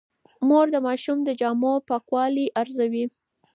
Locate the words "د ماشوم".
0.71-1.17